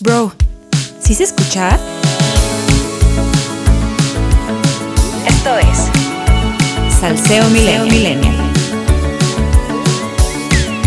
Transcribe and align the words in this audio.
Bro, 0.00 0.32
¿sí 1.00 1.12
se 1.12 1.24
escucha? 1.24 1.76
Esto 5.26 5.58
es 5.58 6.98
Salseo 7.00 7.48
Millennial. 7.48 8.36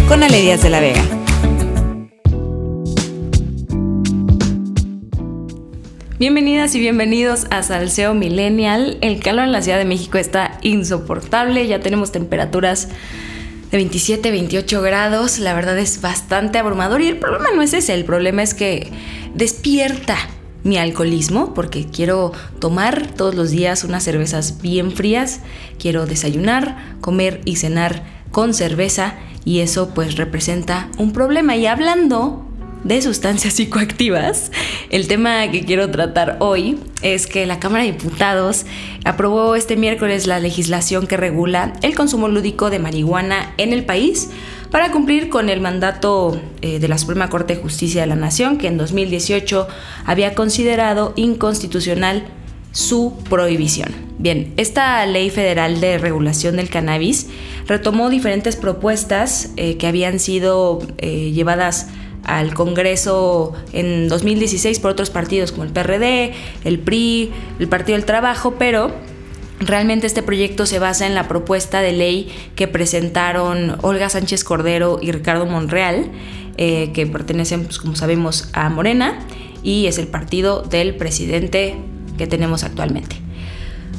Con 0.07 0.23
Ale 0.23 0.39
Díaz 0.39 0.63
de 0.63 0.69
la 0.69 0.79
Vega. 0.79 1.03
Bienvenidas 6.17 6.73
y 6.75 6.79
bienvenidos 6.79 7.47
a 7.49 7.63
Salseo 7.63 8.13
Millennial. 8.13 8.97
El 9.01 9.19
calor 9.19 9.43
en 9.43 9.51
la 9.51 9.61
Ciudad 9.61 9.77
de 9.77 9.83
México 9.83 10.19
está 10.19 10.57
insoportable, 10.61 11.67
ya 11.67 11.81
tenemos 11.81 12.13
temperaturas 12.13 12.87
de 13.71 13.77
27, 13.77 14.31
28 14.31 14.81
grados, 14.81 15.39
la 15.39 15.53
verdad 15.53 15.79
es 15.79 16.01
bastante 16.01 16.59
abrumador 16.59 17.01
y 17.01 17.07
el 17.07 17.17
problema 17.17 17.51
no 17.55 17.61
es 17.61 17.73
ese, 17.73 17.93
el 17.93 18.03
problema 18.03 18.43
es 18.43 18.53
que 18.53 18.91
despierta 19.33 20.17
mi 20.63 20.77
alcoholismo 20.77 21.53
porque 21.53 21.87
quiero 21.87 22.33
tomar 22.59 23.07
todos 23.07 23.33
los 23.33 23.49
días 23.49 23.83
unas 23.83 24.03
cervezas 24.03 24.61
bien 24.61 24.91
frías, 24.91 25.39
quiero 25.79 26.05
desayunar, 26.05 26.97
comer 26.99 27.41
y 27.45 27.55
cenar 27.55 28.03
con 28.31 28.53
cerveza 28.53 29.15
y 29.45 29.59
eso 29.59 29.89
pues 29.93 30.17
representa 30.17 30.89
un 30.97 31.13
problema. 31.13 31.55
Y 31.55 31.65
hablando 31.65 32.45
de 32.83 33.01
sustancias 33.01 33.53
psicoactivas, 33.53 34.51
el 34.89 35.07
tema 35.07 35.49
que 35.51 35.63
quiero 35.63 35.89
tratar 35.91 36.37
hoy 36.39 36.79
es 37.01 37.27
que 37.27 37.45
la 37.45 37.59
Cámara 37.59 37.83
de 37.83 37.91
Diputados 37.91 38.65
aprobó 39.05 39.55
este 39.55 39.77
miércoles 39.77 40.27
la 40.27 40.39
legislación 40.39 41.07
que 41.07 41.17
regula 41.17 41.73
el 41.81 41.95
consumo 41.95 42.27
lúdico 42.27 42.69
de 42.69 42.79
marihuana 42.79 43.53
en 43.57 43.73
el 43.73 43.85
país 43.85 44.29
para 44.71 44.91
cumplir 44.91 45.29
con 45.29 45.49
el 45.49 45.61
mandato 45.61 46.39
eh, 46.61 46.79
de 46.79 46.87
la 46.87 46.97
Suprema 46.97 47.29
Corte 47.29 47.55
de 47.55 47.61
Justicia 47.61 48.01
de 48.01 48.07
la 48.07 48.15
Nación, 48.15 48.57
que 48.57 48.67
en 48.67 48.77
2018 48.77 49.67
había 50.05 50.33
considerado 50.33 51.13
inconstitucional 51.15 52.25
su 52.71 53.17
prohibición. 53.29 53.89
Bien, 54.17 54.53
esta 54.57 55.05
ley 55.05 55.29
federal 55.29 55.81
de 55.81 55.97
regulación 55.97 56.55
del 56.55 56.69
cannabis 56.69 57.27
retomó 57.67 58.09
diferentes 58.09 58.55
propuestas 58.55 59.49
eh, 59.57 59.77
que 59.77 59.87
habían 59.87 60.19
sido 60.19 60.79
eh, 60.99 61.31
llevadas 61.31 61.87
al 62.23 62.53
Congreso 62.53 63.53
en 63.73 64.07
2016 64.07 64.79
por 64.79 64.91
otros 64.91 65.09
partidos 65.09 65.51
como 65.51 65.63
el 65.63 65.71
PRD, 65.71 66.33
el 66.63 66.79
PRI, 66.79 67.31
el 67.59 67.67
Partido 67.67 67.97
del 67.97 68.05
Trabajo, 68.05 68.55
pero 68.57 68.91
Realmente 69.61 70.07
este 70.07 70.23
proyecto 70.23 70.65
se 70.65 70.79
basa 70.79 71.05
en 71.05 71.13
la 71.13 71.27
propuesta 71.27 71.81
de 71.81 71.91
ley 71.91 72.31
que 72.55 72.67
presentaron 72.67 73.77
Olga 73.83 74.09
Sánchez 74.09 74.43
Cordero 74.43 74.97
y 74.99 75.11
Ricardo 75.11 75.45
Monreal, 75.45 76.09
eh, 76.57 76.91
que 76.93 77.05
pertenecen, 77.05 77.65
pues, 77.65 77.77
como 77.77 77.95
sabemos, 77.95 78.49
a 78.53 78.69
Morena 78.69 79.19
y 79.61 79.85
es 79.85 79.99
el 79.99 80.07
partido 80.07 80.63
del 80.63 80.95
presidente 80.95 81.75
que 82.17 82.25
tenemos 82.25 82.63
actualmente. 82.63 83.17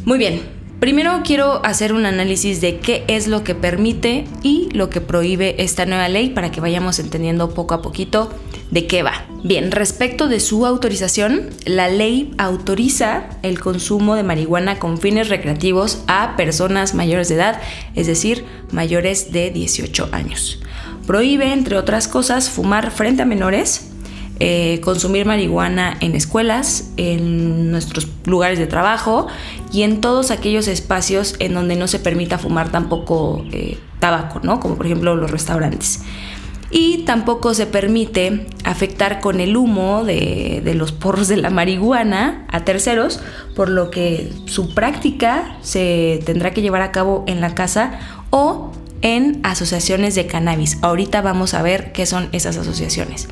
Muy 0.05 0.19
bien, 0.19 0.43
Primero 0.83 1.21
quiero 1.25 1.65
hacer 1.65 1.93
un 1.93 2.07
análisis 2.07 2.61
de 2.61 2.81
qué 2.81 3.05
es 3.07 3.29
lo 3.29 3.45
que 3.45 3.55
permite 3.55 4.25
y 4.43 4.69
lo 4.73 4.91
que 4.91 5.01
prohíbe 5.01 5.63
esta 5.63 5.87
nueva 5.87 6.09
ley 6.09 6.31
para 6.31 6.51
que 6.51 6.61
vayamos 6.61 6.99
entendiendo 6.99 7.55
poco 7.55 7.75
a 7.75 7.83
poquito 7.83 8.33
de 8.73 8.89
qué 8.89 9.05
va. 9.05 9.25
Bien, 9.45 9.71
respecto 9.71 10.27
de 10.27 10.41
su 10.41 10.67
autorización, 10.67 11.51
la 11.67 11.89
ley 11.89 12.35
autoriza 12.37 13.29
el 13.45 13.61
consumo 13.61 14.17
de 14.17 14.25
marihuana 14.25 14.81
con 14.81 14.99
fines 14.99 15.29
recreativos 15.29 16.03
a 16.09 16.35
personas 16.35 16.95
mayores 16.95 17.29
de 17.29 17.37
edad, 17.37 17.61
es 17.95 18.09
decir, 18.09 18.45
mayores 18.73 19.31
de 19.31 19.53
18 19.53 20.09
años. 20.11 20.59
Prohíbe, 21.07 21.53
entre 21.53 21.77
otras 21.77 22.09
cosas, 22.09 22.51
fumar 22.51 22.91
frente 22.91 23.23
a 23.23 23.25
menores, 23.25 23.92
eh, 24.41 24.81
consumir 24.81 25.27
marihuana 25.27 25.97
en 26.01 26.15
escuelas, 26.15 26.91
en 26.97 27.71
nuestros 27.71 28.09
lugares 28.25 28.59
de 28.59 28.67
trabajo 28.67 29.29
y 29.73 29.83
en 29.83 30.01
todos 30.01 30.31
aquellos 30.31 30.69
espacios 30.69 31.37
en 31.39 31.55
donde 31.55 31.77
no 31.77 31.87
se 31.87 31.99
permita 31.99 32.39
fumar 32.39 32.71
tampoco 32.71 33.45
eh, 33.53 33.79
tabaco, 34.01 34.41
¿no? 34.43 34.59
Como 34.59 34.77
por 34.77 34.87
ejemplo 34.87 35.15
los 35.15 35.31
restaurantes. 35.31 36.03
Y 36.71 37.05
tampoco 37.05 37.53
se 37.53 37.67
permite 37.67 38.47
afectar 38.65 39.21
con 39.21 39.41
el 39.41 39.57
humo 39.57 40.05
de, 40.05 40.63
de 40.65 40.75
los 40.75 40.91
porros 40.91 41.29
de 41.29 41.37
la 41.37 41.51
marihuana 41.51 42.47
a 42.49 42.61
terceros, 42.65 43.21
por 43.55 43.69
lo 43.69 43.91
que 43.91 44.33
su 44.47 44.75
práctica 44.75 45.59
se 45.61 46.21
tendrá 46.25 46.53
que 46.53 46.63
llevar 46.63 46.81
a 46.81 46.91
cabo 46.91 47.25
en 47.27 47.43
la 47.43 47.55
casa 47.55 48.01
o 48.31 48.73
en 49.03 49.41
asociaciones 49.43 50.15
de 50.15 50.27
cannabis. 50.27 50.79
Ahorita 50.81 51.21
vamos 51.21 51.53
a 51.53 51.63
ver 51.63 51.93
qué 51.93 52.07
son 52.07 52.29
esas 52.33 52.57
asociaciones. 52.57 53.29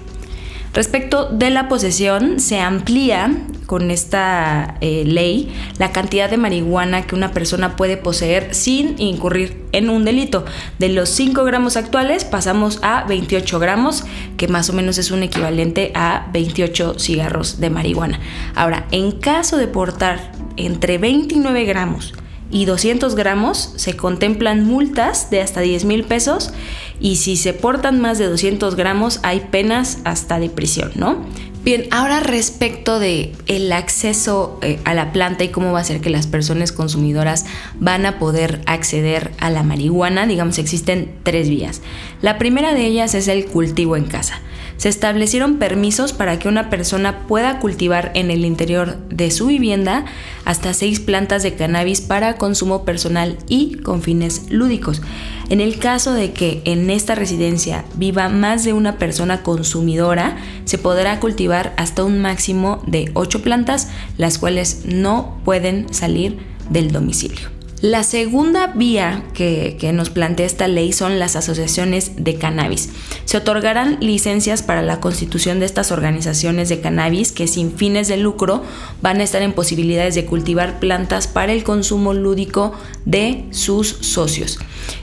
Respecto 0.72 1.26
de 1.26 1.50
la 1.50 1.69
posesión, 1.69 2.38
se 2.38 2.60
amplía 2.60 3.32
con 3.66 3.91
esta 3.91 4.76
eh, 4.81 5.04
ley 5.04 5.53
la 5.78 5.91
cantidad 5.91 6.31
de 6.31 6.36
marihuana 6.36 7.06
que 7.06 7.16
una 7.16 7.32
persona 7.32 7.75
puede 7.75 7.97
poseer 7.97 8.54
sin 8.54 9.00
incurrir 9.00 9.64
en 9.72 9.91
un 9.91 10.04
delito. 10.04 10.44
De 10.78 10.88
los 10.88 11.08
5 11.08 11.42
gramos 11.44 11.76
actuales 11.76 12.25
pasamos 12.25 12.78
a 12.82 13.04
28 13.04 13.58
gramos, 13.58 14.04
que 14.36 14.47
más 14.47 14.70
o 14.70 14.72
menos 14.72 14.98
es 14.98 15.10
un 15.10 15.25
equivalente 15.25 15.91
a 15.94 16.28
28 16.32 16.98
cigarros 17.00 17.58
de 17.58 17.70
marihuana. 17.70 18.20
Ahora, 18.54 18.87
en 18.92 19.10
caso 19.12 19.56
de 19.56 19.66
portar 19.66 20.32
entre 20.56 20.98
29 20.98 21.64
gramos 21.64 22.14
y 22.50 22.64
200 22.64 23.14
gramos 23.14 23.72
se 23.76 23.97
contemplan 23.97 24.64
multas 24.66 25.31
de 25.31 25.41
hasta 25.41 25.60
10 25.60 25.84
mil 25.84 26.04
pesos 26.04 26.52
y 27.00 27.16
si 27.16 27.37
se 27.37 27.53
portan 27.53 28.00
más 28.00 28.19
de 28.19 28.27
200 28.27 28.77
gramos 28.77 29.21
hay 29.22 29.41
penas 29.41 29.99
hasta 30.05 30.38
de 30.38 30.50
prisión, 30.50 30.93
¿no? 30.94 31.25
Bien, 31.62 31.84
ahora 31.91 32.21
respecto 32.21 32.99
de 32.99 33.33
el 33.47 33.71
acceso 33.72 34.59
eh, 34.62 34.78
a 34.84 34.94
la 34.94 35.12
planta 35.12 35.44
y 35.44 35.49
cómo 35.49 35.72
va 35.72 35.81
a 35.81 35.84
ser 35.84 36.00
que 36.00 36.09
las 36.09 36.27
personas 36.27 36.72
consumidoras 36.72 37.44
van 37.78 38.06
a 38.06 38.19
poder 38.19 38.62
acceder 38.65 39.33
a 39.41 39.50
la 39.50 39.62
marihuana, 39.62 40.27
digamos 40.27 40.56
existen 40.56 41.12
tres 41.22 41.50
vías. 41.50 41.83
La 42.22 42.38
primera 42.38 42.72
de 42.72 42.87
ellas 42.87 43.15
es 43.15 43.28
el 43.28 43.44
cultivo 43.44 43.97
en 43.97 44.05
casa 44.06 44.41
se 44.80 44.88
establecieron 44.88 45.58
permisos 45.58 46.14
para 46.14 46.38
que 46.38 46.48
una 46.48 46.70
persona 46.70 47.26
pueda 47.26 47.58
cultivar 47.58 48.12
en 48.14 48.30
el 48.30 48.46
interior 48.46 48.96
de 49.10 49.30
su 49.30 49.48
vivienda 49.48 50.06
hasta 50.46 50.72
seis 50.72 51.00
plantas 51.00 51.42
de 51.42 51.52
cannabis 51.52 52.00
para 52.00 52.36
consumo 52.36 52.82
personal 52.82 53.36
y 53.46 53.74
con 53.74 54.00
fines 54.00 54.46
lúdicos. 54.48 55.02
En 55.50 55.60
el 55.60 55.78
caso 55.78 56.14
de 56.14 56.32
que 56.32 56.62
en 56.64 56.88
esta 56.88 57.14
residencia 57.14 57.84
viva 57.96 58.30
más 58.30 58.64
de 58.64 58.72
una 58.72 58.96
persona 58.96 59.42
consumidora, 59.42 60.38
se 60.64 60.78
podrá 60.78 61.20
cultivar 61.20 61.74
hasta 61.76 62.02
un 62.02 62.19
máximo 62.19 62.82
de 62.86 63.10
ocho 63.12 63.42
plantas, 63.42 63.90
las 64.16 64.38
cuales 64.38 64.84
no 64.86 65.42
pueden 65.44 65.92
salir 65.92 66.38
del 66.70 66.90
domicilio. 66.90 67.59
La 67.82 68.02
segunda 68.04 68.66
vía 68.66 69.24
que, 69.32 69.91
nos 69.94 70.10
plantea 70.10 70.44
esta 70.44 70.68
ley 70.68 70.92
son 70.92 71.18
las 71.18 71.34
asociaciones 71.34 72.12
de 72.22 72.34
cannabis. 72.34 72.91
Se 73.24 73.38
otorgarán 73.38 73.96
licencias 74.00 74.62
para 74.62 74.82
la 74.82 75.00
constitución 75.00 75.60
de 75.60 75.66
estas 75.66 75.90
organizaciones 75.90 76.69
de 76.69 76.82
cannabis 76.82 77.32
que 77.32 77.46
sin 77.46 77.72
fines 77.72 78.06
de 78.06 78.19
lucro 78.19 78.62
van 79.00 79.20
a 79.20 79.22
estar 79.22 79.40
en 79.40 79.54
posibilidades 79.54 80.14
de 80.14 80.26
cultivar 80.26 80.78
plantas 80.78 81.26
para 81.26 81.54
el 81.54 81.64
consumo 81.64 82.12
lúdico 82.12 82.74
de 83.06 83.46
sus 83.50 83.88
socios. 83.88 84.58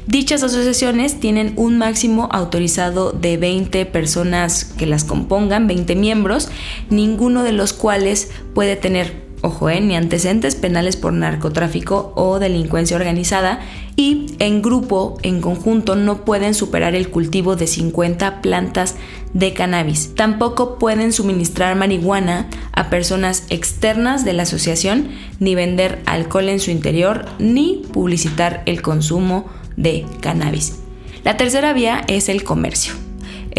Dichas 0.05 0.43
asociaciones 0.43 1.19
tienen 1.19 1.53
un 1.55 1.79
máximo 1.79 2.29
autorizado 2.31 3.11
de 3.11 3.37
20 3.37 3.87
personas 3.87 4.65
que 4.65 4.85
las 4.85 5.03
compongan, 5.03 5.65
20 5.65 5.95
miembros, 5.95 6.49
ninguno 6.91 7.41
de 7.41 7.53
los 7.53 7.73
cuales 7.73 8.29
puede 8.53 8.75
tener 8.75 9.26
ojo, 9.41 9.69
eh, 9.69 9.81
ni 9.81 9.95
antecedentes 9.95 10.55
penales 10.55 10.95
por 10.95 11.13
narcotráfico 11.13 12.11
o 12.15 12.39
delincuencia 12.39 12.97
organizada 12.97 13.59
y 13.95 14.27
en 14.39 14.61
grupo, 14.61 15.17
en 15.23 15.41
conjunto, 15.41 15.95
no 15.95 16.25
pueden 16.25 16.53
superar 16.53 16.95
el 16.95 17.09
cultivo 17.09 17.55
de 17.55 17.67
50 17.67 18.41
plantas 18.41 18.95
de 19.33 19.53
cannabis. 19.53 20.15
Tampoco 20.15 20.77
pueden 20.77 21.13
suministrar 21.13 21.75
marihuana 21.75 22.47
a 22.73 22.89
personas 22.89 23.45
externas 23.49 24.25
de 24.25 24.33
la 24.33 24.43
asociación, 24.43 25.09
ni 25.39 25.55
vender 25.55 26.01
alcohol 26.05 26.49
en 26.49 26.59
su 26.59 26.71
interior, 26.71 27.25
ni 27.39 27.83
publicitar 27.91 28.63
el 28.65 28.81
consumo 28.81 29.45
de 29.75 30.05
cannabis. 30.21 30.79
La 31.23 31.37
tercera 31.37 31.73
vía 31.73 32.03
es 32.07 32.29
el 32.29 32.43
comercio. 32.43 33.06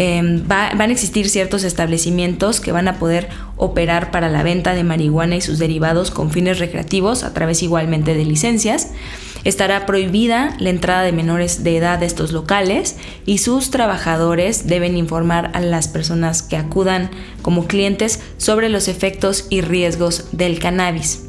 Em, 0.01 0.47
van 0.47 0.79
a 0.79 0.93
existir 0.93 1.27
ciertos 1.27 1.65
establecimientos 1.65 2.61
que 2.61 2.71
van 2.71 2.87
a 2.87 2.99
poder 2.99 3.27
operar 3.57 4.11
para 4.11 4.29
la 4.29 4.43
venta 4.43 4.73
de 4.73 4.85
marihuana 4.85 5.35
y 5.35 5.41
sus 5.41 5.59
derivados 5.59 6.09
con 6.09 6.31
fines 6.31 6.57
recreativos 6.57 7.23
a 7.23 7.33
través 7.33 7.61
igualmente 7.63 8.13
de 8.13 8.23
licencias. 8.23 8.91
Estará 9.43 9.85
prohibida 9.85 10.55
la 10.57 10.69
entrada 10.69 11.01
de 11.01 11.11
menores 11.11 11.65
de 11.65 11.75
edad 11.75 12.01
a 12.01 12.05
estos 12.05 12.31
locales 12.31 12.95
y 13.25 13.39
sus 13.39 13.71
trabajadores 13.71 14.67
deben 14.67 14.95
informar 14.95 15.51
a 15.53 15.59
las 15.59 15.89
personas 15.89 16.43
que 16.43 16.55
acudan 16.55 17.09
como 17.41 17.67
clientes 17.67 18.21
sobre 18.37 18.69
los 18.69 18.87
efectos 18.87 19.47
y 19.49 19.59
riesgos 19.59 20.27
del 20.31 20.59
cannabis. 20.59 21.25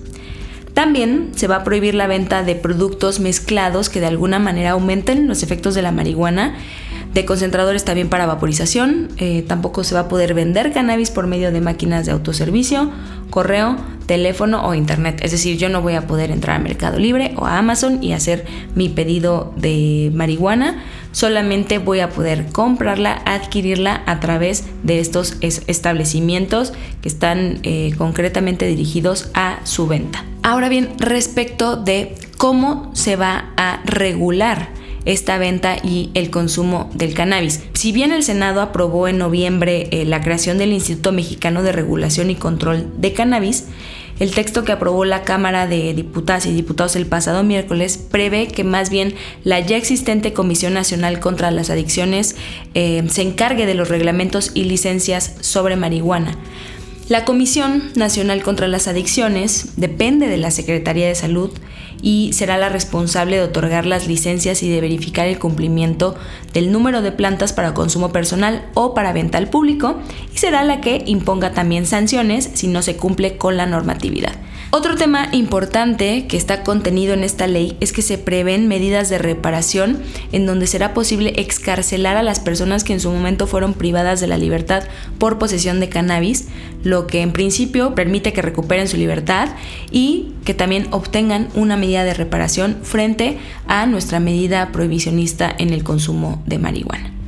También 0.75 1.33
se 1.35 1.49
va 1.49 1.57
a 1.57 1.65
prohibir 1.65 1.97
la 1.97 2.07
venta 2.07 2.45
de 2.45 2.55
productos 2.55 3.19
mezclados 3.19 3.89
que 3.89 3.99
de 3.99 4.07
alguna 4.07 4.39
manera 4.39 4.71
aumenten 4.71 5.27
los 5.27 5.43
efectos 5.43 5.75
de 5.75 5.83
la 5.83 5.91
marihuana 5.91 6.55
de 7.15 7.25
concentradores 7.25 7.85
también 7.85 8.09
para 8.09 8.27
vaporización. 8.27 9.09
Eh, 9.17 9.45
tampoco 9.47 9.85
se 9.85 9.95
va 9.95 10.03
a 10.03 10.09
poder 10.09 10.35
vender 10.35 10.73
cannabis 10.73 11.11
por 11.11 11.27
medio 11.27 11.53
de 11.53 11.61
máquinas 11.61 12.07
de 12.07 12.13
autoservicio, 12.13 12.91
correo, 13.31 13.77
teléfono 14.07 14.67
o 14.67 14.75
internet. 14.75 15.21
Es 15.23 15.31
decir, 15.31 15.57
yo 15.57 15.69
no 15.69 15.83
voy 15.83 15.95
a 15.95 16.07
poder 16.07 16.31
entrar 16.31 16.57
a 16.57 16.59
Mercado 16.59 16.99
Libre 16.99 17.33
o 17.37 17.47
a 17.47 17.59
Amazon 17.59 18.03
y 18.03 18.13
hacer 18.13 18.45
mi 18.75 18.89
pedido 18.89 19.55
de 19.57 20.11
marihuana. 20.15 20.83
Solamente 21.13 21.79
voy 21.79 22.01
a 22.01 22.11
poder 22.11 22.47
comprarla, 22.47 23.23
adquirirla 23.25 24.03
a 24.07 24.21
través 24.21 24.65
de 24.83 25.01
estos 25.01 25.37
establecimientos 25.41 26.73
que 27.03 27.09
están 27.09 27.59
eh, 27.63 27.95
concretamente 27.99 28.67
dirigidos 28.67 29.31
a 29.35 29.61
su 29.65 29.87
venta. 29.87 30.25
Ahora 30.43 30.69
bien, 30.69 30.91
respecto 30.99 31.77
de 31.77 32.15
cómo 32.37 32.91
se 32.95 33.17
va 33.17 33.51
a 33.57 33.81
regular 33.85 34.71
esta 35.05 35.39
venta 35.39 35.77
y 35.83 36.11
el 36.15 36.31
consumo 36.31 36.91
del 36.95 37.15
cannabis. 37.15 37.61
Si 37.75 37.93
bien 37.93 38.13
el 38.13 38.23
Senado 38.23 38.61
aprobó 38.61 39.09
en 39.09 39.19
noviembre 39.19 39.89
eh, 39.91 40.05
la 40.05 40.21
creación 40.21 40.59
del 40.59 40.73
Instituto 40.73 41.13
Mexicano 41.13 41.63
de 41.63 41.73
Regulación 41.73 42.31
y 42.31 42.35
Control 42.35 42.87
de 42.99 43.13
Cannabis, 43.13 43.65
el 44.21 44.33
texto 44.33 44.65
que 44.65 44.73
aprobó 44.73 45.07
la 45.07 45.23
Cámara 45.23 45.67
de 45.67 45.95
Diputadas 45.95 46.45
y 46.45 46.53
Diputados 46.53 46.95
el 46.95 47.07
pasado 47.07 47.43
miércoles 47.43 47.97
prevé 47.97 48.49
que 48.49 48.65
más 48.65 48.91
bien 48.91 49.15
la 49.45 49.61
ya 49.61 49.79
existente 49.79 50.35
Comisión 50.35 50.75
Nacional 50.75 51.21
contra 51.21 51.51
las 51.51 51.71
Adicciones 51.71 52.37
eh, 52.75 53.03
se 53.09 53.23
encargue 53.23 53.65
de 53.65 53.75
los 53.75 53.89
reglamentos 53.89 54.51
y 54.53 54.65
licencias 54.65 55.37
sobre 55.41 55.77
marihuana. 55.77 56.37
La 57.09 57.25
Comisión 57.25 57.91
Nacional 57.97 58.43
contra 58.43 58.69
las 58.69 58.87
Adicciones 58.87 59.71
depende 59.77 60.29
de 60.29 60.37
la 60.37 60.51
Secretaría 60.51 61.09
de 61.09 61.15
Salud 61.15 61.51
y 62.03 62.33
será 62.33 62.59
la 62.59 62.69
responsable 62.69 63.37
de 63.37 63.43
otorgar 63.43 63.87
las 63.87 64.07
licencias 64.07 64.63
y 64.63 64.71
de 64.71 64.81
verificar 64.81 65.27
el 65.27 65.39
cumplimiento 65.39 66.15
del 66.53 66.73
número 66.73 67.03
de 67.03 67.13
plantas 67.13 67.53
para 67.53 67.75
consumo 67.75 68.13
personal 68.13 68.65
o 68.75 68.95
para 68.95 69.13
venta 69.13 69.39
al 69.39 69.49
público 69.49 69.97
y 70.35 70.39
será 70.39 70.65
la 70.65 70.81
que 70.81 71.03
imponga 71.07 71.53
también 71.53 71.87
sanciones 71.87 72.51
si 72.55 72.69
no 72.69 72.83
se 72.83 72.97
cumple 72.97 73.37
con 73.37 73.57
la 73.57 73.67
normatividad. 73.67 74.33
Otro 74.73 74.95
tema 74.95 75.29
importante 75.33 76.29
que 76.29 76.37
está 76.37 76.63
contenido 76.63 77.13
en 77.13 77.25
esta 77.25 77.49
ley 77.49 77.77
es 77.81 77.93
que 77.93 78.03
se 78.03 78.19
prevén 78.19 78.69
medidas 78.69 79.09
de 79.09 79.19
reparación 79.19 80.01
en 80.31 80.47
donde 80.47 80.69
será 80.69 80.95
posible 80.95 81.33
excarcelar 81.39 82.17
a 82.17 82.23
las 82.23 82.39
personas 82.39 82.85
que 82.85 82.93
en 82.93 83.01
su 83.01 83.11
momento 83.11 83.49
fueron 83.49 83.75
privadas 83.75 84.21
de 84.21 84.29
la 84.29 84.39
libertad 84.39 84.85
por 85.19 85.39
posesión 85.39 85.81
de 85.81 85.89
cannabis, 85.89 86.47
lo 86.85 87.09
que 87.09 87.23
en 87.23 87.33
principio 87.33 87.97
permite 87.97 88.33
que 88.33 88.43
recuperen 88.43 88.87
su 88.87 88.97
libertad 88.97 89.49
y 89.91 90.35
que 90.45 90.55
también 90.55 90.87
obtengan 90.93 91.49
una 91.57 91.77
medida 91.77 92.05
de 92.05 92.15
reparación 92.15 92.79
frente 92.85 93.39
a 93.67 93.87
nuestra 93.87 94.21
medida 94.21 94.71
prohibicionista 94.71 95.53
en 95.59 95.71
el 95.71 95.83
consumo 95.83 96.45
de 96.47 96.59
marihuana. 96.59 97.20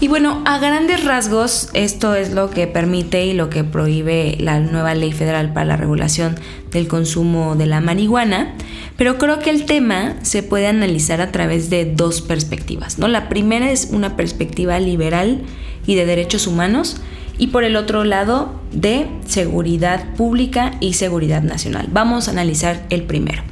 Y 0.00 0.06
bueno, 0.06 0.42
a 0.44 0.58
grandes 0.58 1.04
rasgos, 1.04 1.70
esto 1.72 2.14
es 2.14 2.32
lo 2.32 2.50
que 2.50 2.68
permite 2.68 3.26
y 3.26 3.32
lo 3.32 3.50
que 3.50 3.64
prohíbe 3.64 4.36
la 4.38 4.60
nueva 4.60 4.94
ley 4.94 5.10
federal 5.12 5.52
para 5.52 5.66
la 5.66 5.76
regulación 5.76 6.36
del 6.70 6.86
consumo 6.86 7.56
de 7.56 7.66
la 7.66 7.80
marihuana, 7.80 8.54
pero 8.96 9.18
creo 9.18 9.40
que 9.40 9.50
el 9.50 9.64
tema 9.64 10.14
se 10.22 10.44
puede 10.44 10.68
analizar 10.68 11.20
a 11.20 11.32
través 11.32 11.68
de 11.68 11.84
dos 11.84 12.22
perspectivas, 12.22 13.00
¿no? 13.00 13.08
La 13.08 13.28
primera 13.28 13.72
es 13.72 13.88
una 13.90 14.16
perspectiva 14.16 14.78
liberal 14.78 15.42
y 15.84 15.96
de 15.96 16.06
derechos 16.06 16.46
humanos 16.46 17.00
y 17.36 17.48
por 17.48 17.64
el 17.64 17.74
otro 17.74 18.04
lado 18.04 18.60
de 18.70 19.08
seguridad 19.26 20.14
pública 20.14 20.76
y 20.78 20.92
seguridad 20.92 21.42
nacional. 21.42 21.88
Vamos 21.90 22.28
a 22.28 22.30
analizar 22.30 22.86
el 22.90 23.02
primero. 23.02 23.42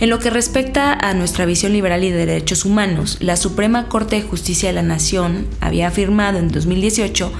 En 0.00 0.10
lo 0.10 0.20
que 0.20 0.30
respecta 0.30 0.92
a 0.92 1.12
nuestra 1.12 1.44
visión 1.44 1.72
liberal 1.72 2.04
y 2.04 2.12
de 2.12 2.24
derechos 2.24 2.64
humanos, 2.64 3.16
la 3.20 3.36
Suprema 3.36 3.88
Corte 3.88 4.14
de 4.14 4.22
Justicia 4.22 4.68
de 4.68 4.74
la 4.74 4.82
Nación 4.82 5.48
había 5.60 5.88
afirmado 5.88 6.38
en 6.38 6.52
2018 6.52 7.32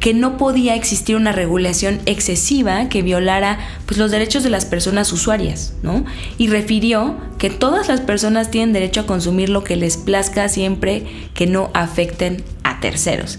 que 0.00 0.14
no 0.14 0.38
podía 0.38 0.74
existir 0.74 1.16
una 1.16 1.32
regulación 1.32 2.00
excesiva 2.06 2.88
que 2.88 3.02
violara 3.02 3.58
pues, 3.84 3.98
los 3.98 4.10
derechos 4.10 4.42
de 4.42 4.48
las 4.48 4.64
personas 4.64 5.12
usuarias, 5.12 5.74
¿no? 5.82 6.06
Y 6.38 6.48
refirió 6.48 7.16
que 7.36 7.50
todas 7.50 7.88
las 7.88 8.00
personas 8.00 8.50
tienen 8.50 8.72
derecho 8.72 9.02
a 9.02 9.06
consumir 9.06 9.50
lo 9.50 9.62
que 9.62 9.76
les 9.76 9.98
plazca 9.98 10.48
siempre 10.48 11.04
que 11.34 11.46
no 11.46 11.70
afecten 11.74 12.42
a 12.62 12.80
terceros. 12.80 13.38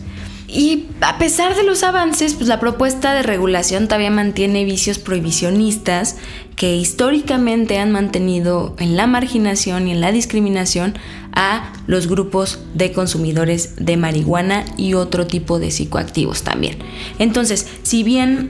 Y 0.51 0.88
a 1.01 1.19
pesar 1.19 1.56
de 1.56 1.63
los 1.63 1.84
avances, 1.84 2.34
pues 2.34 2.48
la 2.48 2.60
propuesta 2.60 3.13
de 3.13 3.22
regulación 3.22 3.88
todavía 3.88 4.10
mantiene 4.10 4.66
vicios 4.66 4.98
prohibicionistas 4.98 6.18
que 6.56 6.75
históricamente 6.75 7.78
han 7.78 7.92
mantenido 7.92 8.75
en 8.80 8.98
la 8.98 9.06
marginación 9.06 9.88
y 9.88 9.92
en 9.92 10.01
la 10.01 10.12
discriminación 10.12 10.98
a 11.34 11.72
los 11.86 12.07
grupos 12.07 12.60
de 12.74 12.92
consumidores 12.92 13.75
de 13.75 13.96
marihuana 13.96 14.66
y 14.75 14.96
otro 14.96 15.28
tipo 15.28 15.60
de 15.60 15.69
psicoactivos 15.69 16.42
también. 16.42 16.80
Entonces, 17.19 17.68
si 17.84 18.01
bien 18.01 18.50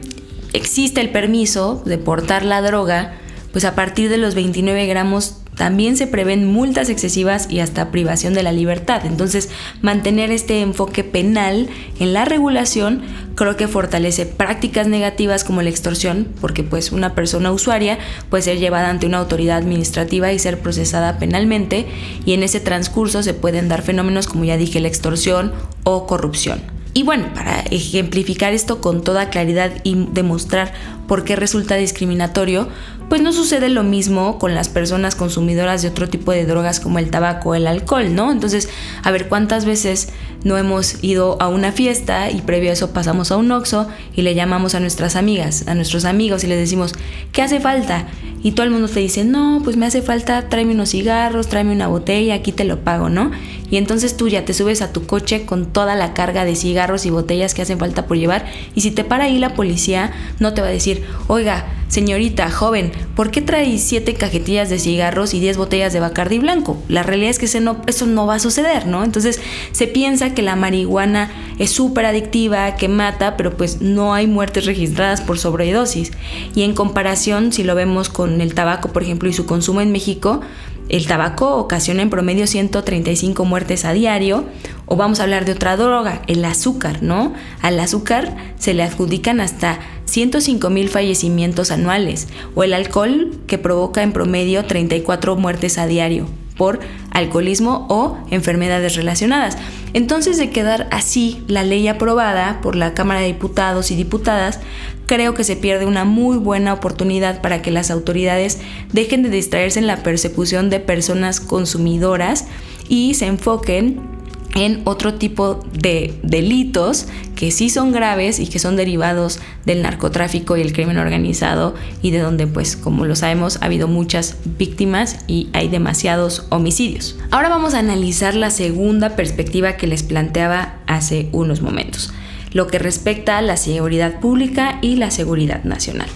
existe 0.54 1.02
el 1.02 1.12
permiso 1.12 1.84
de 1.86 1.98
portar 1.98 2.46
la 2.46 2.62
droga, 2.62 3.20
pues 3.52 3.66
a 3.66 3.76
partir 3.76 4.10
de 4.10 4.18
los 4.18 4.36
29 4.36 4.88
gramos 4.88 5.39
también 5.60 5.98
se 5.98 6.08
prevén 6.08 6.46
multas 6.46 6.88
excesivas 6.88 7.48
y 7.52 7.60
hasta 7.60 7.92
privación 7.92 8.34
de 8.34 8.44
la 8.44 8.54
libertad. 8.54 9.06
Entonces, 9.06 9.50
mantener 9.82 10.32
este 10.32 10.62
enfoque 10.62 11.04
penal 11.04 11.68
en 12.00 12.14
la 12.14 12.24
regulación 12.24 13.02
creo 13.36 13.58
que 13.58 13.68
fortalece 13.68 14.26
prácticas 14.26 14.88
negativas 14.88 15.44
como 15.44 15.62
la 15.62 15.70
extorsión, 15.70 16.30
porque 16.40 16.64
pues 16.64 16.94
una 16.94 17.14
persona 17.14 17.52
usuaria 17.52 18.00
puede 18.30 18.44
ser 18.44 18.58
llevada 18.58 18.90
ante 18.90 19.06
una 19.06 19.18
autoridad 19.18 19.58
administrativa 19.58 20.32
y 20.32 20.40
ser 20.40 20.62
procesada 20.62 21.20
penalmente 21.20 21.88
y 22.26 22.32
en 22.32 22.44
ese 22.44 22.62
transcurso 22.62 23.22
se 23.22 23.34
pueden 23.34 23.68
dar 23.68 23.82
fenómenos 23.82 24.28
como 24.28 24.46
ya 24.46 24.56
dije 24.56 24.80
la 24.80 24.88
extorsión 24.88 25.52
o 25.84 26.08
corrupción. 26.08 26.62
Y 26.94 27.04
bueno, 27.04 27.34
para 27.36 27.60
ejemplificar 27.70 28.54
esto 28.54 28.80
con 28.80 29.04
toda 29.04 29.30
claridad 29.30 29.72
y 29.84 30.08
demostrar 30.14 30.72
por 31.10 31.24
qué 31.24 31.36
resulta 31.36 31.76
discriminatorio, 31.76 32.70
pues 33.10 33.24
no 33.24 33.34
sucede 33.34 33.68
lo 33.70 33.84
mismo 33.84 34.38
con 34.38 34.54
las 34.54 34.70
personas 34.70 35.16
consumidoras 35.16 35.82
de 35.82 35.88
otro 35.88 36.08
tipo 36.08 36.32
de 36.32 36.46
drogas 36.46 36.80
como 36.80 37.00
el 37.00 37.10
tabaco 37.10 37.50
o 37.50 37.56
el 37.56 37.66
alcohol, 37.66 38.14
¿no? 38.14 38.32
Entonces, 38.32 38.70
a 39.04 39.10
ver 39.10 39.28
cuántas 39.28 39.66
veces 39.66 40.10
no 40.44 40.56
hemos 40.58 41.04
ido 41.04 41.42
a 41.42 41.48
una 41.50 41.72
fiesta 41.72 42.30
y 42.30 42.42
previo 42.42 42.70
a 42.70 42.74
eso 42.74 42.94
pasamos 42.94 43.32
a 43.32 43.38
un 43.38 43.52
oxo 43.52 43.90
y 44.16 44.22
le 44.22 44.36
llamamos 44.36 44.76
a 44.76 44.80
nuestras 44.80 45.16
amigas, 45.16 45.68
a 45.68 45.74
nuestros 45.74 46.06
amigos 46.06 46.44
y 46.44 46.48
les 46.48 46.60
decimos, 46.60 46.94
¿qué 47.32 47.42
hace 47.42 47.60
falta? 47.60 48.08
Y 48.42 48.52
todo 48.52 48.66
el 48.66 48.72
mundo 48.72 48.88
te 48.88 49.02
dice, 49.02 49.26
no, 49.26 49.62
pues 49.64 49.76
me 49.76 49.88
hace 49.88 50.02
falta, 50.02 50.48
tráeme 50.48 50.74
unos 50.74 50.92
cigarros, 50.92 51.48
tráeme 51.48 51.74
una 51.74 51.88
botella, 51.88 52.36
aquí 52.36 52.52
te 52.52 52.64
lo 52.64 52.80
pago, 52.82 53.10
¿no? 53.10 53.32
Y 53.70 53.78
entonces 53.78 54.16
tú 54.16 54.28
ya 54.28 54.46
te 54.46 54.54
subes 54.54 54.82
a 54.82 54.94
tu 54.94 55.06
coche 55.06 55.46
con 55.46 55.66
toda 55.66 55.96
la 55.96 56.14
carga 56.14 56.46
de 56.46 56.56
cigarros 56.56 57.06
y 57.06 57.10
botellas 57.10 57.54
que 57.54 57.62
hacen 57.62 57.80
falta 57.80 58.06
por 58.06 58.18
llevar. 58.18 58.46
Y 58.76 58.82
si 58.82 58.92
te 58.92 59.04
para 59.04 59.26
ahí 59.26 59.40
la 59.40 59.54
policía, 59.56 60.12
no 60.40 60.54
te 60.54 60.62
va 60.62 60.68
a 60.68 60.72
decir, 60.72 60.99
oiga, 61.28 61.66
señorita, 61.88 62.52
joven, 62.52 62.92
¿por 63.16 63.32
qué 63.32 63.42
trae 63.42 63.78
siete 63.80 64.14
cajetillas 64.14 64.70
de 64.70 64.80
cigarros 64.80 65.34
y 65.34 65.40
10 65.40 65.58
botellas 65.58 65.92
de 65.92 66.00
Bacardi 66.00 66.40
blanco? 66.40 66.82
La 66.88 67.04
realidad 67.04 67.32
es 67.32 67.40
que 67.40 67.46
eso 67.46 68.06
no 68.06 68.26
va 68.28 68.36
a 68.36 68.40
suceder, 68.40 68.86
¿no? 68.88 69.04
Entonces 69.04 69.42
se 69.72 69.88
piensa 69.88 70.34
que 70.34 70.42
la 70.42 70.56
marihuana 70.56 71.32
es 71.58 71.72
súper 71.72 72.06
adictiva, 72.06 72.76
que 72.76 72.88
mata, 72.88 73.38
pero 73.38 73.58
pues 73.58 73.82
no 73.82 74.14
hay 74.14 74.28
muertes 74.28 74.66
registradas 74.66 75.22
por 75.22 75.40
sobredosis. 75.40 76.12
Y 76.56 76.64
en 76.64 76.74
comparación, 76.74 77.52
si 77.52 77.64
lo 77.64 77.76
vemos 77.76 78.10
con 78.10 78.42
el 78.42 78.54
tabaco, 78.54 78.90
por 78.90 79.04
ejemplo, 79.04 79.28
y 79.30 79.34
su 79.34 79.46
consumo 79.46 79.82
en 79.82 79.92
México, 79.92 80.42
el 80.90 81.06
tabaco 81.06 81.58
ocasiona 81.58 82.02
en 82.02 82.10
promedio 82.10 82.48
135 82.48 83.46
muertes 83.46 83.86
a 83.86 83.94
diario. 83.94 84.46
O 84.88 84.96
vamos 84.96 85.20
a 85.20 85.24
hablar 85.24 85.46
de 85.46 85.52
otra 85.52 85.78
droga, 85.78 86.24
el 86.26 86.44
azúcar, 86.44 87.04
¿no? 87.04 87.34
Al 87.62 87.80
azúcar 87.80 88.36
se 88.58 88.74
le 88.74 88.82
adjudican 88.82 89.40
hasta 89.40 89.80
105 90.10 90.70
mil 90.70 90.90
fallecimientos 90.90 91.72
anuales. 91.72 92.28
O 92.56 92.64
el 92.64 92.74
alcohol, 92.74 93.32
que 93.48 93.58
provoca 93.58 94.04
en 94.04 94.12
promedio 94.12 94.66
34 94.66 95.36
muertes 95.36 95.78
a 95.78 95.88
diario 95.88 96.28
por 96.60 96.82
alcoholismo 97.12 97.88
o 97.90 98.18
enfermedades 98.32 98.98
relacionadas. 98.98 99.58
Entonces, 99.94 100.38
de 100.38 100.50
quedar 100.50 100.90
así 100.92 101.42
la 101.48 101.64
ley 101.64 101.88
aprobada 101.88 102.60
por 102.62 102.76
la 102.76 102.94
Cámara 102.94 103.22
de 103.22 103.28
Diputados 103.28 103.92
y 103.92 103.96
Diputadas, 103.96 104.60
creo 105.06 105.34
que 105.34 105.46
se 105.46 105.56
pierde 105.56 105.86
una 105.86 106.04
muy 106.04 106.38
buena 106.38 106.74
oportunidad 106.74 107.42
para 107.42 107.62
que 107.62 107.72
las 107.72 107.90
autoridades 107.90 108.60
dejen 108.92 109.24
de 109.24 109.30
distraerse 109.30 109.80
en 109.80 109.88
la 109.88 110.04
persecución 110.04 110.70
de 110.70 110.82
personas 110.82 111.40
consumidoras 111.40 112.46
y 112.90 113.14
se 113.14 113.28
enfoquen 113.28 114.19
en 114.56 114.82
otro 114.86 115.14
tipo 115.14 115.66
de 115.74 116.20
delitos 116.24 117.08
que 117.36 117.52
sí 117.52 117.70
son 117.70 117.92
graves 117.92 118.40
y 118.40 118.48
que 118.48 118.60
son 118.60 118.76
derivados 118.76 119.40
del 119.66 119.82
narcotráfico 119.82 120.58
y 120.58 120.62
el 120.62 120.74
crimen 120.74 120.98
organizado 120.98 121.76
y 122.02 122.12
de 122.12 122.20
donde 122.20 122.48
pues 122.48 122.76
como 122.76 123.06
lo 123.06 123.16
sabemos 123.16 123.60
ha 123.62 123.66
habido 123.66 123.88
muchas 123.88 124.38
víctimas 124.58 125.20
y 125.28 125.50
hay 125.54 125.70
demasiados 125.70 126.48
homicidios. 126.50 127.18
Ahora 127.32 127.50
vamos 127.50 127.74
a 127.74 127.80
analizar 127.80 128.36
la 128.36 128.50
segunda 128.50 129.16
perspectiva 129.16 129.78
que 129.78 129.88
les 129.88 130.04
planteaba 130.04 130.80
hace 130.88 131.30
unos 131.32 131.62
momentos, 131.62 132.12
lo 132.52 132.68
que 132.68 132.80
respecta 132.80 133.38
a 133.38 133.42
la 133.42 133.58
seguridad 133.58 134.20
pública 134.20 134.80
y 134.82 134.96
la 134.96 135.12
seguridad 135.12 135.64
nacional. 135.64 136.10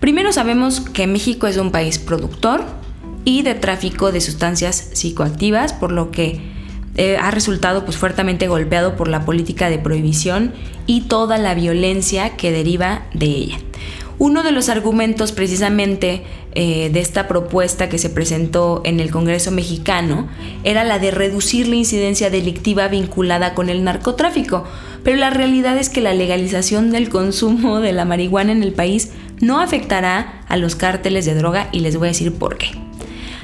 Primero 0.00 0.32
sabemos 0.32 0.80
que 0.80 1.08
México 1.08 1.48
es 1.48 1.56
un 1.56 1.72
país 1.72 1.98
productor 1.98 2.64
y 3.24 3.42
de 3.42 3.54
tráfico 3.54 4.12
de 4.12 4.20
sustancias 4.20 4.90
psicoactivas, 4.94 5.72
por 5.72 5.90
lo 5.90 6.10
que 6.10 6.40
eh, 6.98 7.16
ha 7.16 7.30
resultado 7.30 7.84
pues 7.84 7.96
fuertemente 7.96 8.48
golpeado 8.48 8.96
por 8.96 9.06
la 9.06 9.24
política 9.24 9.70
de 9.70 9.78
prohibición 9.78 10.52
y 10.84 11.02
toda 11.02 11.38
la 11.38 11.54
violencia 11.54 12.30
que 12.36 12.50
deriva 12.50 13.06
de 13.14 13.26
ella. 13.26 13.58
Uno 14.18 14.42
de 14.42 14.50
los 14.50 14.68
argumentos 14.68 15.30
precisamente 15.30 16.24
eh, 16.56 16.90
de 16.92 16.98
esta 16.98 17.28
propuesta 17.28 17.88
que 17.88 17.98
se 17.98 18.10
presentó 18.10 18.82
en 18.84 18.98
el 18.98 19.12
Congreso 19.12 19.52
mexicano 19.52 20.28
era 20.64 20.82
la 20.82 20.98
de 20.98 21.12
reducir 21.12 21.68
la 21.68 21.76
incidencia 21.76 22.30
delictiva 22.30 22.88
vinculada 22.88 23.54
con 23.54 23.68
el 23.68 23.84
narcotráfico, 23.84 24.64
pero 25.04 25.18
la 25.18 25.30
realidad 25.30 25.78
es 25.78 25.90
que 25.90 26.00
la 26.00 26.14
legalización 26.14 26.90
del 26.90 27.10
consumo 27.10 27.78
de 27.78 27.92
la 27.92 28.06
marihuana 28.06 28.50
en 28.50 28.64
el 28.64 28.72
país 28.72 29.12
no 29.40 29.60
afectará 29.60 30.42
a 30.48 30.56
los 30.56 30.74
cárteles 30.74 31.26
de 31.26 31.36
droga 31.36 31.68
y 31.70 31.78
les 31.78 31.96
voy 31.96 32.08
a 32.08 32.10
decir 32.10 32.34
por 32.34 32.58
qué. 32.58 32.72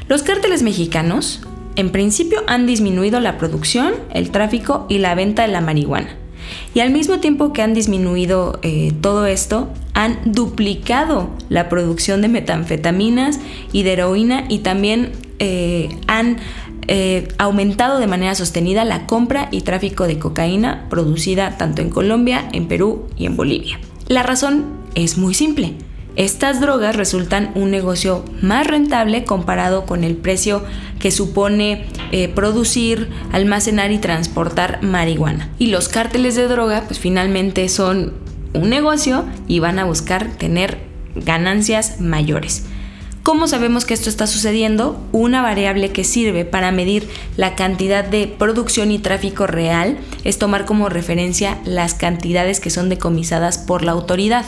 Los 0.09 0.25
cárteles 0.25 0.65
mexicanos 0.65 1.47
en 1.77 1.91
principio 1.91 2.43
han 2.47 2.67
disminuido 2.67 3.21
la 3.21 3.39
producción, 3.39 3.95
el 4.13 4.31
tráfico 4.31 4.87
y 4.89 4.99
la 4.99 5.15
venta 5.15 5.43
de 5.43 5.49
la 5.49 5.61
marihuana. 5.61 6.17
Y 6.75 6.81
al 6.81 6.91
mismo 6.91 7.21
tiempo 7.21 7.53
que 7.53 7.63
han 7.63 7.75
disminuido 7.75 8.59
eh, 8.63 8.93
todo 9.01 9.27
esto, 9.27 9.71
han 9.95 10.19
duplicado 10.25 11.31
la 11.49 11.69
producción 11.69 12.21
de 12.21 12.29
metanfetaminas 12.29 13.41
y 13.73 13.83
de 13.83 13.93
heroína 13.93 14.45
y 14.49 14.59
también 14.59 15.13
eh, 15.39 15.89
han 16.07 16.39
eh, 16.87 17.29
aumentado 17.39 17.99
de 17.99 18.07
manera 18.07 18.35
sostenida 18.35 18.85
la 18.85 19.07
compra 19.07 19.49
y 19.51 19.63
tráfico 19.63 20.07
de 20.07 20.19
cocaína 20.19 20.87
producida 20.91 21.57
tanto 21.57 21.81
en 21.81 21.91
Colombia, 21.91 22.49
en 22.53 22.69
Perú 22.69 23.07
y 23.17 23.27
en 23.27 23.37
Bolivia. 23.37 23.81
La 24.09 24.23
razón 24.23 24.67
es 24.95 25.17
muy 25.17 25.33
simple. 25.33 25.75
Estas 26.17 26.61
drogas 26.61 26.95
resultan 26.95 27.51
un 27.57 27.73
negocio 27.73 28.25
más 28.41 28.69
rentable 28.69 29.25
comparado 29.25 29.85
con 29.85 30.05
el 30.05 30.17
precio 30.17 30.63
que 31.01 31.11
supone 31.11 31.87
eh, 32.13 32.29
producir, 32.29 33.09
almacenar 33.33 33.91
y 33.91 33.99
transportar 33.99 34.81
marihuana. 34.83 35.51
Y 35.59 35.69
los 35.69 35.89
cárteles 35.89 36.37
de 36.37 36.47
droga 36.47 36.85
pues 36.87 37.01
finalmente 37.01 37.69
son 37.69 38.15
un 38.53 38.71
negocio 38.71 39.25
y 39.49 39.59
van 39.59 39.81
a 39.81 39.85
buscar 39.85 40.31
tener 40.37 40.79
ganancias 41.17 42.01
mayores. 42.01 42.65
¿Cómo 43.25 43.49
sabemos 43.49 43.87
que 43.87 43.95
esto 43.95 44.11
está 44.11 44.27
sucediendo? 44.27 45.03
Una 45.11 45.41
variable 45.41 45.91
que 45.93 46.05
sirve 46.05 46.45
para 46.45 46.73
medir 46.73 47.09
la 47.39 47.55
cantidad 47.55 48.05
de 48.05 48.27
producción 48.27 48.91
y 48.91 48.99
tráfico 48.99 49.47
real 49.47 49.97
es 50.25 50.39
tomar 50.39 50.67
como 50.67 50.91
referencia 50.91 51.59
las 51.65 51.95
cantidades 51.95 52.61
que 52.61 52.69
son 52.69 52.91
decomisadas 52.91 53.57
por 53.57 53.83
la 53.83 53.93
autoridad. 53.93 54.45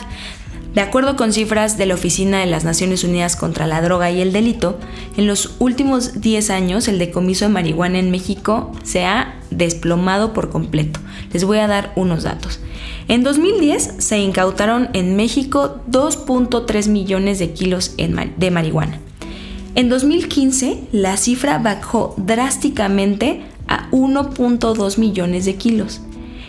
De 0.77 0.83
acuerdo 0.83 1.15
con 1.15 1.33
cifras 1.33 1.79
de 1.79 1.87
la 1.87 1.95
Oficina 1.95 2.39
de 2.39 2.45
las 2.45 2.63
Naciones 2.63 3.03
Unidas 3.03 3.35
contra 3.35 3.65
la 3.65 3.81
Droga 3.81 4.11
y 4.11 4.21
el 4.21 4.31
Delito, 4.31 4.77
en 5.17 5.25
los 5.25 5.55
últimos 5.57 6.21
10 6.21 6.51
años 6.51 6.87
el 6.87 6.99
decomiso 6.99 7.45
de 7.45 7.49
marihuana 7.49 7.97
en 7.97 8.11
México 8.11 8.71
se 8.83 9.03
ha 9.03 9.39
desplomado 9.49 10.33
por 10.33 10.51
completo. 10.51 10.99
Les 11.33 11.45
voy 11.45 11.57
a 11.57 11.67
dar 11.67 11.93
unos 11.95 12.25
datos. 12.25 12.59
En 13.07 13.23
2010 13.23 13.95
se 13.97 14.19
incautaron 14.19 14.89
en 14.93 15.15
México 15.15 15.79
2.3 15.89 16.89
millones 16.89 17.39
de 17.39 17.53
kilos 17.53 17.95
de 17.97 18.51
marihuana. 18.51 18.99
En 19.73 19.89
2015 19.89 20.89
la 20.91 21.17
cifra 21.17 21.57
bajó 21.57 22.13
drásticamente 22.17 23.41
a 23.67 23.89
1.2 23.89 24.99
millones 24.99 25.45
de 25.45 25.55
kilos 25.55 26.01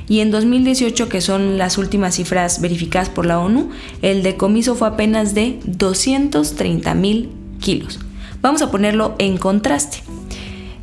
y 0.08 0.20
en 0.20 0.30
2018, 0.30 1.08
que 1.08 1.20
son 1.20 1.58
las 1.58 1.76
últimas 1.76 2.14
cifras 2.14 2.60
verificadas 2.60 3.10
por 3.10 3.26
la 3.26 3.38
ONU, 3.38 3.70
el 4.00 4.22
decomiso 4.22 4.74
fue 4.74 4.88
apenas 4.88 5.34
de 5.34 5.60
230 5.64 6.94
mil 6.94 7.30
kilos. 7.60 8.00
Vamos 8.40 8.62
a 8.62 8.70
ponerlo 8.70 9.14
en 9.18 9.36
contraste. 9.36 9.98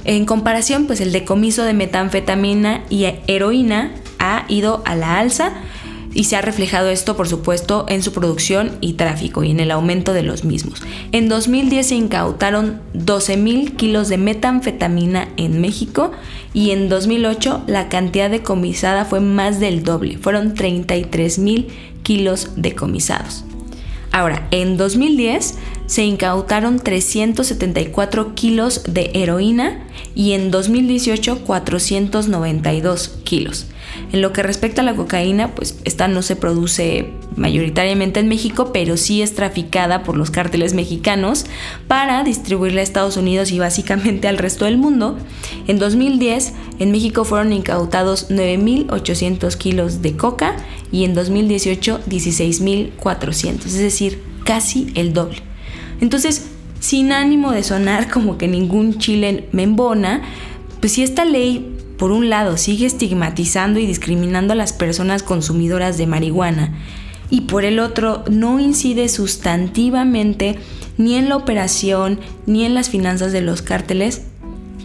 En 0.03 0.25
comparación, 0.25 0.85
pues 0.85 1.01
el 1.01 1.11
decomiso 1.11 1.63
de 1.63 1.73
metanfetamina 1.73 2.83
y 2.91 3.07
heroína 3.25 3.91
ha 4.19 4.45
ido 4.47 4.83
a 4.85 4.95
la 4.95 5.17
alza 5.17 5.53
y 6.15 6.23
se 6.23 6.37
ha 6.37 6.41
reflejado 6.41 6.89
esto, 6.89 7.15
por 7.15 7.27
supuesto, 7.27 7.85
en 7.89 8.01
su 8.01 8.13
producción 8.13 8.77
y 8.81 8.93
tráfico 8.93 9.43
y 9.43 9.51
en 9.51 9.59
el 9.59 9.69
aumento 9.69 10.13
de 10.13 10.23
los 10.23 10.45
mismos. 10.45 10.81
En 11.11 11.27
2010 11.27 11.87
se 11.87 11.95
incautaron 11.95 12.81
12.000 12.95 13.75
kilos 13.75 14.07
de 14.07 14.17
metanfetamina 14.17 15.27
en 15.35 15.61
México 15.61 16.11
y 16.53 16.71
en 16.71 16.87
2008 16.89 17.65
la 17.67 17.89
cantidad 17.89 18.29
decomisada 18.29 19.03
fue 19.03 19.19
más 19.19 19.59
del 19.59 19.83
doble, 19.83 20.17
fueron 20.17 20.55
33.000 20.55 21.67
kilos 22.01 22.51
decomisados. 22.55 23.43
Ahora, 24.11 24.47
en 24.51 24.77
2010 24.77 25.55
se 25.87 26.05
incautaron 26.05 26.79
374 26.79 28.33
kilos 28.35 28.83
de 28.87 29.11
heroína 29.13 29.85
y 30.15 30.31
en 30.31 30.51
2018 30.51 31.39
492 31.39 33.09
kilos. 33.25 33.65
En 34.11 34.21
lo 34.21 34.33
que 34.33 34.43
respecta 34.43 34.81
a 34.81 34.85
la 34.85 34.95
cocaína, 34.95 35.55
pues 35.55 35.79
esta 35.83 36.07
no 36.07 36.21
se 36.21 36.35
produce 36.35 37.11
mayoritariamente 37.35 38.19
en 38.19 38.27
México, 38.27 38.71
pero 38.71 38.97
sí 38.97 39.21
es 39.21 39.35
traficada 39.35 40.03
por 40.03 40.15
los 40.17 40.31
cárteles 40.31 40.73
mexicanos 40.73 41.45
para 41.87 42.23
distribuirla 42.23 42.81
a 42.81 42.83
Estados 42.83 43.17
Unidos 43.17 43.51
y 43.51 43.59
básicamente 43.59 44.27
al 44.27 44.37
resto 44.37 44.65
del 44.65 44.77
mundo. 44.77 45.17
En 45.67 45.79
2010, 45.79 46.53
en 46.79 46.91
México 46.91 47.25
fueron 47.25 47.53
incautados 47.53 48.29
9.800 48.29 49.55
kilos 49.57 50.01
de 50.01 50.15
coca 50.15 50.55
y 50.91 51.03
en 51.03 51.13
2018 51.13 52.01
16.400, 52.07 53.65
es 53.65 53.77
decir, 53.77 54.23
casi 54.43 54.91
el 54.95 55.13
doble. 55.13 55.39
Entonces, 56.01 56.47
sin 56.79 57.11
ánimo 57.11 57.51
de 57.51 57.63
sonar 57.63 58.09
como 58.09 58.37
que 58.37 58.47
ningún 58.47 58.97
chile 58.99 59.49
me 59.51 59.63
embona, 59.63 60.21
pues 60.79 60.93
si 60.93 61.03
esta 61.03 61.25
ley 61.25 61.74
por 61.97 62.11
un 62.11 62.29
lado, 62.29 62.57
sigue 62.57 62.85
estigmatizando 62.85 63.79
y 63.79 63.85
discriminando 63.85 64.53
a 64.53 64.55
las 64.55 64.73
personas 64.73 65.23
consumidoras 65.23 65.97
de 65.97 66.07
marihuana 66.07 66.73
y 67.29 67.41
por 67.41 67.65
el 67.65 67.79
otro, 67.79 68.23
no 68.29 68.59
incide 68.59 69.09
sustantivamente 69.09 70.57
ni 70.97 71.15
en 71.15 71.29
la 71.29 71.37
operación 71.37 72.19
ni 72.45 72.65
en 72.65 72.73
las 72.75 72.89
finanzas 72.89 73.31
de 73.31 73.41
los 73.41 73.61
cárteles, 73.61 74.23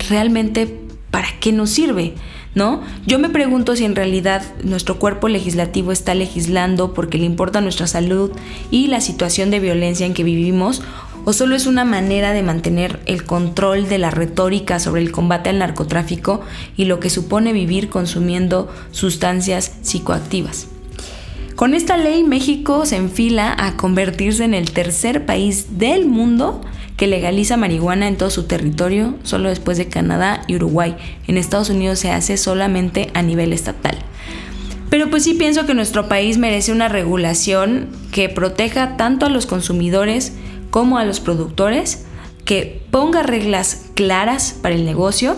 realmente, 0.08 0.80
¿para 1.10 1.28
qué 1.40 1.52
nos 1.52 1.70
sirve? 1.70 2.14
¿No? 2.52 2.80
Yo 3.06 3.20
me 3.20 3.28
pregunto 3.28 3.76
si 3.76 3.84
en 3.84 3.94
realidad 3.94 4.42
nuestro 4.64 4.98
cuerpo 4.98 5.28
legislativo 5.28 5.92
está 5.92 6.16
legislando 6.16 6.94
porque 6.94 7.16
le 7.16 7.24
importa 7.24 7.60
nuestra 7.60 7.86
salud 7.86 8.32
y 8.72 8.88
la 8.88 9.00
situación 9.00 9.52
de 9.52 9.60
violencia 9.60 10.04
en 10.04 10.14
que 10.14 10.24
vivimos 10.24 10.82
o 11.24 11.32
solo 11.32 11.54
es 11.54 11.66
una 11.66 11.84
manera 11.84 12.32
de 12.32 12.42
mantener 12.42 13.00
el 13.06 13.24
control 13.24 13.88
de 13.88 13.98
la 13.98 14.10
retórica 14.10 14.78
sobre 14.78 15.02
el 15.02 15.12
combate 15.12 15.50
al 15.50 15.58
narcotráfico 15.58 16.40
y 16.76 16.84
lo 16.84 17.00
que 17.00 17.10
supone 17.10 17.52
vivir 17.52 17.88
consumiendo 17.88 18.68
sustancias 18.90 19.72
psicoactivas. 19.82 20.68
Con 21.56 21.74
esta 21.74 21.98
ley 21.98 22.24
México 22.24 22.86
se 22.86 22.96
enfila 22.96 23.54
a 23.58 23.76
convertirse 23.76 24.44
en 24.44 24.54
el 24.54 24.70
tercer 24.70 25.26
país 25.26 25.78
del 25.78 26.06
mundo 26.06 26.62
que 26.96 27.06
legaliza 27.06 27.56
marihuana 27.56 28.08
en 28.08 28.16
todo 28.16 28.30
su 28.30 28.44
territorio, 28.44 29.14
solo 29.22 29.48
después 29.48 29.78
de 29.78 29.88
Canadá 29.88 30.42
y 30.46 30.56
Uruguay. 30.56 30.96
En 31.26 31.36
Estados 31.36 31.70
Unidos 31.70 31.98
se 31.98 32.10
hace 32.10 32.36
solamente 32.36 33.10
a 33.14 33.22
nivel 33.22 33.52
estatal. 33.52 33.96
Pero 34.90 35.08
pues 35.08 35.22
sí 35.22 35.34
pienso 35.34 35.66
que 35.66 35.74
nuestro 35.74 36.08
país 36.08 36.36
merece 36.36 36.72
una 36.72 36.88
regulación 36.88 37.88
que 38.10 38.28
proteja 38.28 38.96
tanto 38.96 39.26
a 39.26 39.30
los 39.30 39.46
consumidores 39.46 40.32
como 40.70 40.98
a 40.98 41.04
los 41.04 41.20
productores, 41.20 42.06
que 42.44 42.82
ponga 42.90 43.22
reglas 43.22 43.90
claras 43.94 44.56
para 44.60 44.74
el 44.74 44.84
negocio, 44.84 45.36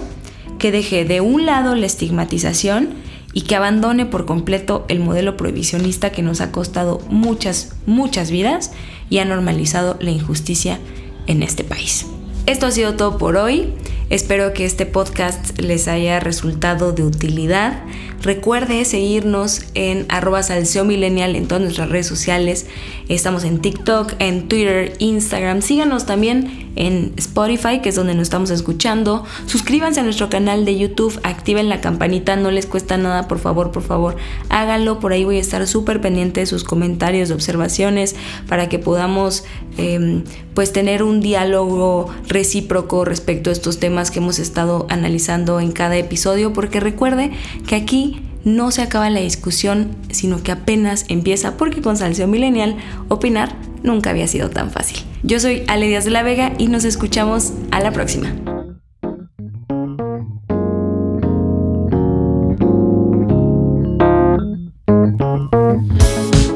que 0.59 0.71
deje 0.71 1.05
de 1.05 1.21
un 1.21 1.47
lado 1.47 1.75
la 1.75 1.87
estigmatización 1.87 2.91
y 3.33 3.43
que 3.43 3.57
abandone 3.57 4.07
por 4.07 4.27
completo 4.27 4.85
el 4.89 5.01
modelo 5.01 5.37
prohibicionista 5.37 6.13
que 6.13 6.23
nos 6.23 6.41
ha 6.41 6.53
costado 6.53 7.01
muchas, 7.09 7.75
muchas 7.87 8.31
vidas 8.31 8.73
y 9.11 9.19
ha 9.19 9.25
normalizado 9.25 9.97
la 10.01 10.11
injusticia 10.11 10.79
en 11.27 11.43
este 11.43 11.65
país. 11.65 12.07
Esto 12.47 12.67
ha 12.67 12.71
sido 12.71 12.95
todo 12.95 13.19
por 13.19 13.37
hoy. 13.37 13.73
Espero 14.11 14.53
que 14.53 14.65
este 14.65 14.87
podcast 14.87 15.59
les 15.59 15.89
haya 15.89 16.21
resultado 16.21 16.93
de 16.93 17.03
utilidad. 17.03 17.83
Recuerde 18.23 18.85
seguirnos 18.85 19.63
en 19.75 20.07
arroba 20.09 20.43
millennial 20.85 21.35
en 21.35 21.49
todas 21.49 21.63
nuestras 21.63 21.89
redes 21.89 22.07
sociales. 22.07 22.67
Estamos 23.09 23.45
en 23.45 23.61
TikTok, 23.61 24.15
en 24.21 24.49
Twitter, 24.49 24.95
Instagram. 24.99 25.61
Síganos 25.61 26.07
también 26.07 26.71
en 26.77 27.13
Spotify, 27.17 27.81
que 27.83 27.91
es 27.91 27.95
donde 27.95 28.15
nos 28.15 28.23
estamos 28.23 28.51
escuchando. 28.51 29.25
Suscríbanse 29.47 30.01
a 30.01 30.03
nuestro 30.03 30.31
canal 30.31 30.65
de 30.65 30.79
YouTube, 30.79 31.19
activen 31.23 31.69
la 31.69 31.81
campanita, 31.81 32.37
no 32.37 32.51
les 32.51 32.67
cuesta 32.67 32.97
nada, 32.97 33.29
por 33.29 33.39
favor, 33.39 33.73
por 33.73 33.83
favor, 33.83 34.17
háganlo. 34.49 35.01
Por 35.01 35.13
ahí 35.13 35.25
voy 35.25 35.37
a 35.37 35.41
estar 35.41 35.67
súper 35.67 36.01
pendiente 36.01 36.41
de 36.41 36.47
sus 36.47 36.65
comentarios, 36.65 37.29
de 37.29 37.35
observaciones, 37.35 38.15
para 38.49 38.69
que 38.69 38.79
podamos 38.79 39.45
em, 39.77 40.25
pues 40.55 40.73
tener 40.73 41.03
un 41.03 41.21
diálogo 41.21 42.09
recíproco 42.29 43.05
respecto 43.05 43.51
a 43.51 43.53
estos 43.53 43.79
temas 43.79 44.02
que 44.11 44.19
hemos 44.19 44.39
estado 44.39 44.87
analizando 44.89 45.61
en 45.61 45.73
cada 45.73 45.97
episodio, 45.97 46.53
porque 46.53 46.81
recuerde 46.81 47.31
que 47.67 47.77
aquí 47.77 48.23
no 48.45 48.71
se 48.71 48.83
acaba 48.83 49.09
la 49.11 49.21
discusión, 49.21 49.97
sino 50.11 50.43
que 50.43 50.53
apenas 50.53 51.05
empieza, 51.09 51.57
porque 51.57 51.81
con 51.81 51.97
Salseo 51.97 52.27
Milenial 52.27 52.77
opinar 53.09 53.55
nunca 53.83 54.11
había 54.11 54.27
sido 54.27 54.51
tan 54.51 54.71
fácil. 54.71 54.99
Yo 55.23 55.39
soy 55.39 55.65
Ale 55.69 55.87
Díaz 55.87 56.05
de 56.05 56.11
la 56.11 56.23
Vega 56.23 56.53
y 56.59 56.69
nos 56.69 56.85
escuchamos 56.85 57.53
a 57.71 57.81
la 57.81 57.93
próxima. 57.93 58.35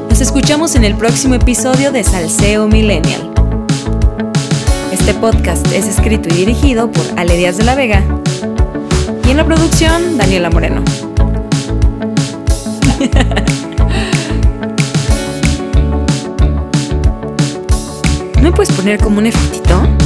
Nos 0.09 0.21
escuchamos 0.21 0.75
en 0.75 0.83
el 0.83 0.95
próximo 0.95 1.35
episodio 1.35 1.91
de 1.91 2.03
Salseo 2.03 2.67
Millennial. 2.67 3.36
Este 5.07 5.21
podcast 5.21 5.71
es 5.71 5.87
escrito 5.87 6.27
y 6.27 6.33
dirigido 6.39 6.91
por 6.91 7.05
Ale 7.15 7.37
Díaz 7.37 7.55
de 7.55 7.63
la 7.63 7.75
Vega. 7.75 8.03
Y 9.25 9.29
en 9.29 9.37
la 9.37 9.45
producción, 9.45 10.17
Daniela 10.17 10.49
Moreno. 10.49 10.83
¿No 18.35 18.41
me 18.41 18.51
puedes 18.51 18.73
poner 18.73 18.99
como 18.99 19.19
un 19.19 19.27
efectito? 19.27 19.96